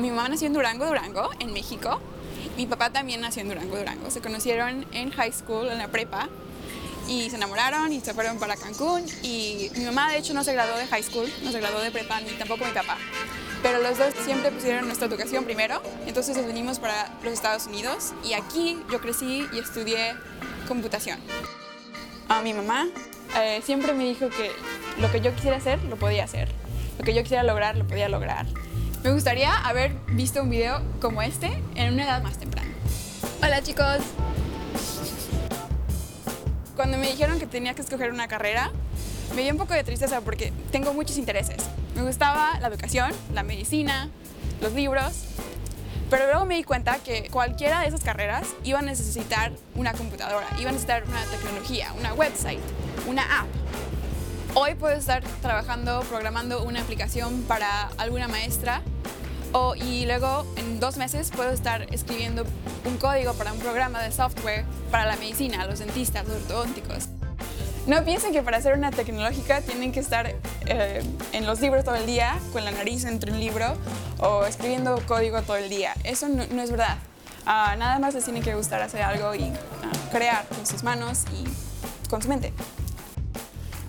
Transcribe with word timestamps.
Mi 0.00 0.10
mamá 0.10 0.28
nació 0.28 0.46
en 0.46 0.52
Durango, 0.52 0.84
Durango, 0.84 1.30
en 1.40 1.52
México. 1.52 2.00
Mi 2.56 2.66
papá 2.66 2.90
también 2.90 3.20
nació 3.20 3.42
en 3.42 3.48
Durango, 3.48 3.76
Durango. 3.76 4.10
Se 4.10 4.20
conocieron 4.20 4.84
en 4.92 5.10
high 5.10 5.32
school, 5.32 5.68
en 5.68 5.78
la 5.78 5.88
prepa, 5.88 6.28
y 7.08 7.30
se 7.30 7.36
enamoraron 7.36 7.92
y 7.92 8.00
se 8.00 8.12
fueron 8.12 8.38
para 8.38 8.56
Cancún. 8.56 9.04
Y 9.22 9.70
mi 9.76 9.84
mamá, 9.84 10.10
de 10.10 10.18
hecho, 10.18 10.34
no 10.34 10.44
se 10.44 10.52
graduó 10.52 10.76
de 10.76 10.86
high 10.86 11.02
school, 11.02 11.30
no 11.42 11.50
se 11.50 11.60
graduó 11.60 11.80
de 11.80 11.90
prepa, 11.90 12.20
ni 12.20 12.30
tampoco 12.32 12.64
mi 12.66 12.72
papá. 12.72 12.98
Pero 13.62 13.80
los 13.80 13.96
dos 13.96 14.12
siempre 14.24 14.50
pusieron 14.50 14.86
nuestra 14.86 15.08
educación 15.08 15.44
primero, 15.44 15.82
entonces 16.06 16.36
nos 16.36 16.46
venimos 16.46 16.78
para 16.78 17.10
los 17.24 17.32
Estados 17.32 17.66
Unidos 17.66 18.12
y 18.22 18.34
aquí 18.34 18.78
yo 18.92 19.00
crecí 19.00 19.46
y 19.52 19.58
estudié 19.58 20.14
computación. 20.68 21.18
A 22.28 22.42
mi 22.42 22.52
mamá 22.52 22.86
eh, 23.38 23.62
siempre 23.64 23.92
me 23.94 24.04
dijo 24.04 24.28
que 24.28 24.52
lo 25.00 25.10
que 25.10 25.20
yo 25.20 25.34
quisiera 25.34 25.56
hacer, 25.56 25.82
lo 25.84 25.96
podía 25.96 26.24
hacer. 26.24 26.48
Lo 26.98 27.04
que 27.04 27.14
yo 27.14 27.22
quisiera 27.22 27.42
lograr, 27.42 27.76
lo 27.76 27.86
podía 27.86 28.08
lograr. 28.08 28.46
Me 29.02 29.12
gustaría 29.12 29.54
haber 29.54 29.92
visto 30.08 30.42
un 30.42 30.50
video 30.50 30.82
como 31.00 31.22
este 31.22 31.62
en 31.74 31.92
una 31.94 32.04
edad 32.04 32.22
más 32.22 32.38
temprana. 32.38 32.70
Hola 33.42 33.62
chicos. 33.62 33.98
Cuando 36.74 36.98
me 36.98 37.06
dijeron 37.06 37.38
que 37.38 37.46
tenía 37.46 37.74
que 37.74 37.82
escoger 37.82 38.10
una 38.10 38.28
carrera, 38.28 38.72
me 39.34 39.42
dio 39.42 39.52
un 39.52 39.58
poco 39.58 39.74
de 39.74 39.84
tristeza 39.84 40.20
porque 40.20 40.52
tengo 40.72 40.92
muchos 40.92 41.16
intereses. 41.18 41.56
Me 41.94 42.02
gustaba 42.02 42.58
la 42.60 42.68
educación, 42.68 43.12
la 43.32 43.42
medicina, 43.42 44.08
los 44.60 44.72
libros, 44.72 45.24
pero 46.10 46.26
luego 46.26 46.44
me 46.44 46.56
di 46.56 46.64
cuenta 46.64 46.98
que 46.98 47.28
cualquiera 47.30 47.80
de 47.80 47.88
esas 47.88 48.02
carreras 48.02 48.48
iba 48.64 48.78
a 48.78 48.82
necesitar 48.82 49.52
una 49.74 49.92
computadora, 49.92 50.46
iba 50.58 50.70
a 50.70 50.72
necesitar 50.72 51.04
una 51.08 51.22
tecnología, 51.24 51.92
una 51.98 52.12
website, 52.14 52.60
una 53.06 53.22
app. 53.40 53.46
Hoy 54.58 54.74
puedo 54.74 54.96
estar 54.96 55.22
trabajando, 55.42 56.00
programando 56.08 56.62
una 56.62 56.80
aplicación 56.80 57.42
para 57.42 57.88
alguna 57.98 58.26
maestra 58.26 58.80
o, 59.52 59.74
y 59.74 60.06
luego 60.06 60.46
en 60.56 60.80
dos 60.80 60.96
meses 60.96 61.30
puedo 61.30 61.50
estar 61.50 61.82
escribiendo 61.92 62.46
un 62.86 62.96
código 62.96 63.34
para 63.34 63.52
un 63.52 63.58
programa 63.58 64.00
de 64.00 64.10
software 64.12 64.64
para 64.90 65.04
la 65.04 65.16
medicina, 65.16 65.66
los 65.66 65.80
dentistas, 65.80 66.26
los 66.26 66.38
ortodónticos. 66.38 67.08
No 67.86 68.02
piensen 68.06 68.32
que 68.32 68.42
para 68.42 68.56
hacer 68.56 68.72
una 68.72 68.90
tecnológica 68.92 69.60
tienen 69.60 69.92
que 69.92 70.00
estar 70.00 70.34
eh, 70.64 71.02
en 71.32 71.44
los 71.44 71.60
libros 71.60 71.84
todo 71.84 71.96
el 71.96 72.06
día, 72.06 72.38
con 72.54 72.64
la 72.64 72.70
nariz 72.70 73.04
entre 73.04 73.32
un 73.32 73.38
libro 73.38 73.76
o 74.20 74.46
escribiendo 74.46 74.98
código 75.06 75.42
todo 75.42 75.58
el 75.58 75.68
día. 75.68 75.92
Eso 76.02 76.28
no, 76.30 76.62
es 76.62 76.70
verdad. 76.70 76.96
Ah, 77.44 77.76
nada 77.78 77.98
más 77.98 78.14
les 78.14 78.24
tiene 78.24 78.40
que 78.40 78.54
gustar 78.54 78.80
hacer 78.80 79.02
algo 79.02 79.34
y 79.34 79.42
ah, 79.42 80.10
crear 80.10 80.46
con 80.48 80.64
sus 80.64 80.82
manos 80.82 81.24
y 81.34 82.08
con 82.08 82.22
su 82.22 82.28
mente. 82.30 82.54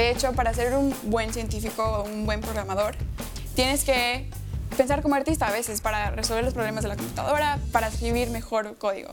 De 0.00 0.08
hecho, 0.08 0.32
para 0.32 0.54
ser 0.54 0.74
un 0.74 0.96
buen 1.02 1.30
científico 1.30 1.82
o 1.84 2.04
un 2.04 2.24
buen 2.24 2.40
programador, 2.40 2.94
tienes 3.54 3.84
que 3.84 4.30
pensar 4.74 5.02
como 5.02 5.14
artista 5.14 5.48
a 5.48 5.52
veces 5.52 5.82
para 5.82 6.10
resolver 6.10 6.42
los 6.42 6.54
problemas 6.54 6.84
de 6.84 6.88
la 6.88 6.96
computadora, 6.96 7.58
para 7.70 7.88
escribir 7.88 8.30
mejor 8.30 8.78
código. 8.78 9.10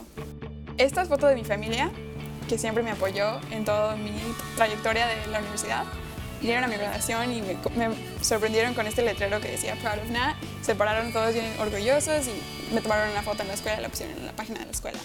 Esta 0.78 1.02
es 1.02 1.10
foto 1.10 1.28
de 1.28 1.36
mi 1.36 1.44
familia 1.44 1.92
que 2.48 2.58
siempre 2.58 2.84
me 2.84 2.92
apoyó 2.92 3.42
en 3.52 3.66
toda 3.66 3.98
mi 3.98 4.14
trayectoria 4.56 5.08
de 5.08 5.28
la 5.28 5.40
universidad. 5.40 5.84
Vinieron 6.40 6.64
a 6.64 6.68
mi 6.68 6.78
graduación 6.78 7.34
y 7.34 7.42
me, 7.42 7.58
sorprendieron 8.22 8.74
con 8.74 8.88
este 8.88 9.02
letrero 9.02 9.42
que 9.42 9.50
decía 9.50 9.76
Proud 9.82 10.06
of 10.06 10.10
Nat. 10.10 10.38
Se 10.62 10.74
pararon 10.74 11.12
todos 11.12 11.34
bien 11.34 11.52
orgullosos 11.60 12.28
y 12.28 12.74
me 12.74 12.80
tomaron 12.80 13.10
una 13.10 13.24
foto 13.24 13.42
en 13.42 13.50
la 13.50 13.56
escuela 13.56 13.78
y 13.80 13.82
la 13.82 13.90
pusieron 13.90 14.18
en 14.20 14.26
la 14.26 14.32
página 14.32 14.60
de 14.60 14.66
la 14.68 14.72
escuela. 14.72 15.00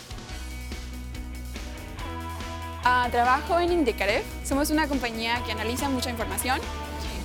Ah, 2.85 3.07
trabajo 3.13 3.61
en 3.61 3.73
Indicarev. 3.73 4.25
Somos 4.45 4.71
una 4.71 4.89
compañía 4.89 5.41
que 5.47 5.53
analiza 5.53 5.89
mucha 5.89 6.11
información 6.11 6.59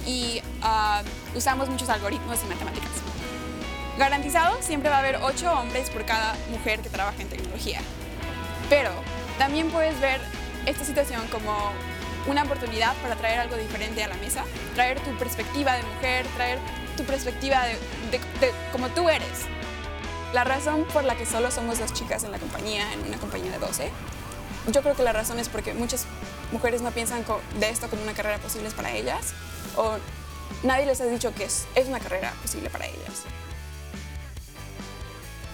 y 0.06 0.40
ah, 0.62 1.02
usamos 1.36 1.68
muchos 1.68 1.90
algoritmos 1.90 2.40
y 2.44 2.48
matemáticas. 2.48 2.92
Garantizado, 3.98 4.62
siempre 4.62 4.92
va 4.92 4.98
a 4.98 5.00
haber 5.00 5.16
8 5.24 5.52
hombres 5.52 5.90
por 5.90 6.06
cada 6.06 6.36
mujer 6.52 6.82
que 6.82 6.90
trabaja 6.90 7.20
en 7.24 7.30
tecnología. 7.30 7.80
Pero 8.70 8.92
también 9.40 9.72
puedes 9.72 10.00
ver 10.00 10.22
esta 10.68 10.86
situación 10.86 11.26
como 11.32 11.52
una 12.28 12.44
oportunidad 12.44 12.94
para 13.02 13.16
traer 13.16 13.40
algo 13.40 13.56
diferente 13.56 14.04
a 14.04 14.10
la 14.10 14.16
mesa, 14.18 14.44
traer 14.76 15.00
tu 15.00 15.18
perspectiva 15.18 15.74
de 15.74 15.82
mujer, 15.82 16.28
traer 16.36 16.60
tu 16.96 17.04
perspectiva 17.04 17.64
de, 17.66 17.80
como 18.72 18.90
tú 18.90 19.10
eres. 19.10 19.46
La 20.34 20.44
razón 20.44 20.86
por 20.94 21.04
la 21.04 21.16
que 21.16 21.26
solo 21.26 21.50
somos 21.50 21.80
dos 21.80 21.94
chicas 21.94 22.24
en 22.26 22.32
la 22.32 22.38
compañía, 22.38 22.94
en 22.94 23.08
una 23.08 23.18
compañía 23.18 23.52
de 23.54 23.58
12, 23.58 23.90
yo 24.72 24.82
creo 24.82 24.96
que 24.96 25.04
la 25.04 25.14
razón 25.14 25.40
es 25.40 25.50
porque 25.50 25.74
muchas 25.74 26.06
mujeres 26.52 26.82
no 26.82 26.92
piensan 26.92 27.24
de 27.60 27.70
esto 27.70 27.90
como 27.90 28.04
una 28.04 28.14
carrera 28.14 28.38
posible 28.40 28.70
para 28.72 28.92
ellas 28.92 29.34
o 29.76 29.98
nadie 30.64 30.86
les 30.86 31.00
ha 31.02 31.06
dicho 31.06 31.34
que 31.34 31.46
es, 31.46 31.66
es 31.76 31.88
una 31.88 32.00
carrera 32.00 32.34
posible 32.42 32.70
para 32.70 32.86
ellas. 32.86 33.24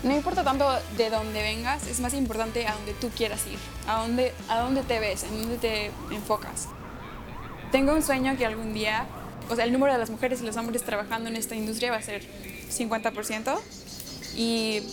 No 0.04 0.14
importa 0.14 0.44
tanto 0.44 0.70
de 0.98 1.10
dónde 1.10 1.42
vengas, 1.42 1.88
es 1.88 2.02
más 2.02 2.14
importante 2.14 2.68
a 2.68 2.74
dónde 2.74 2.94
tú 2.94 3.10
quieras 3.10 3.42
ir, 3.48 3.58
a 3.88 4.02
dónde, 4.02 4.34
a 4.50 4.60
dónde 4.60 4.84
te 4.84 5.00
ves, 5.00 5.24
en 5.24 5.38
dónde 5.40 5.58
te 5.58 5.92
enfocas. 6.12 6.68
Tengo 7.72 7.94
un 7.94 8.04
sueño 8.04 8.36
que 8.38 8.46
algún 8.46 8.74
día, 8.74 9.08
o 9.50 9.56
sea, 9.56 9.64
el 9.64 9.72
número 9.72 9.94
de 9.94 10.00
las 10.00 10.10
mujeres 10.10 10.42
y 10.42 10.46
los 10.46 10.58
hombres 10.58 10.84
trabajando 10.84 11.30
en 11.30 11.38
esta 11.38 11.56
industria 11.56 11.92
va 11.92 11.98
a 11.98 12.02
ser 12.02 12.22
50% 12.70 13.58
y 14.36 14.84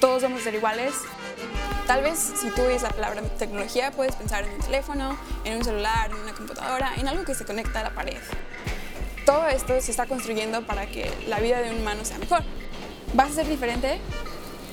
todos 0.00 0.22
vamos 0.22 0.40
a 0.40 0.44
ser 0.44 0.54
iguales. 0.54 0.94
Tal 1.86 2.02
vez 2.02 2.18
si 2.18 2.50
tú 2.50 2.62
oyes 2.62 2.82
la 2.82 2.90
palabra 2.90 3.22
tecnología 3.38 3.90
puedes 3.90 4.14
pensar 4.14 4.44
en 4.44 4.52
un 4.52 4.60
teléfono, 4.60 5.16
en 5.44 5.56
un 5.56 5.64
celular, 5.64 6.10
en 6.10 6.16
una 6.16 6.34
computadora, 6.34 6.92
en 6.96 7.08
algo 7.08 7.24
que 7.24 7.34
se 7.34 7.44
conecta 7.44 7.80
a 7.80 7.84
la 7.84 7.90
pared. 7.90 8.18
Todo 9.24 9.46
esto 9.48 9.80
se 9.80 9.90
está 9.90 10.06
construyendo 10.06 10.62
para 10.62 10.86
que 10.86 11.10
la 11.26 11.40
vida 11.40 11.60
de 11.60 11.70
un 11.70 11.80
humano 11.80 12.04
sea 12.04 12.18
mejor 12.18 12.42
vas 13.14 13.30
a 13.30 13.34
ser 13.34 13.48
diferente, 13.48 13.98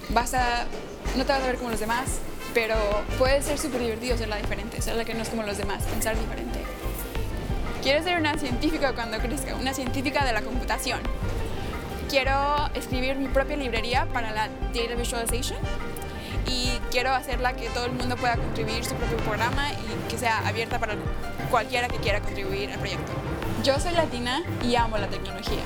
vas 0.09 0.33
a, 0.33 0.65
no 1.15 1.25
te 1.25 1.31
vas 1.31 1.41
a 1.41 1.47
ver 1.47 1.57
como 1.57 1.69
los 1.69 1.79
demás, 1.79 2.19
pero 2.53 2.75
puede 3.17 3.41
ser 3.41 3.57
súper 3.57 3.81
divertido 3.81 4.17
ser 4.17 4.29
la 4.29 4.37
diferente, 4.37 4.81
ser 4.81 4.95
la 4.95 5.05
que 5.05 5.13
no 5.13 5.23
es 5.23 5.29
como 5.29 5.43
los 5.43 5.57
demás, 5.57 5.83
pensar 5.83 6.17
diferente. 6.17 6.59
Quiero 7.81 8.03
ser 8.03 8.17
una 8.17 8.37
científica 8.37 8.93
cuando 8.93 9.19
crezca, 9.19 9.55
una 9.55 9.73
científica 9.73 10.25
de 10.25 10.33
la 10.33 10.41
computación. 10.41 10.99
Quiero 12.09 12.69
escribir 12.75 13.15
mi 13.15 13.27
propia 13.27 13.57
librería 13.57 14.07
para 14.13 14.31
la 14.31 14.47
Data 14.47 14.95
Visualization 14.95 15.57
y 16.47 16.79
quiero 16.91 17.11
hacerla 17.13 17.53
que 17.53 17.69
todo 17.69 17.85
el 17.85 17.93
mundo 17.93 18.15
pueda 18.15 18.37
contribuir 18.37 18.85
su 18.85 18.93
propio 18.95 19.17
programa 19.17 19.71
y 19.71 20.09
que 20.09 20.17
sea 20.17 20.47
abierta 20.47 20.79
para 20.79 20.95
cualquiera 21.49 21.87
que 21.87 21.97
quiera 21.97 22.21
contribuir 22.21 22.71
al 22.71 22.79
proyecto. 22.79 23.11
Yo 23.63 23.79
soy 23.79 23.93
latina 23.93 24.43
y 24.63 24.75
amo 24.75 24.97
la 24.97 25.07
tecnología. 25.07 25.63